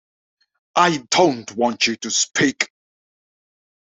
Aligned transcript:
I 0.77 0.97
don’t 1.11 1.51
want 1.55 1.85
you 1.85 1.95
to 1.97 2.09
speak. 2.09 2.71